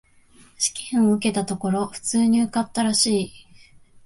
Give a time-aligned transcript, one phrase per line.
[0.57, 3.33] 試験を受けたところ、普通に受かったらしい。